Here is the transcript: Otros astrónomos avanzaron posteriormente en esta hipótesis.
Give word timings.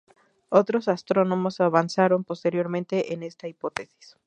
Otros 0.49 0.87
astrónomos 0.87 1.61
avanzaron 1.61 2.23
posteriormente 2.23 3.13
en 3.13 3.21
esta 3.21 3.47
hipótesis. 3.47 4.17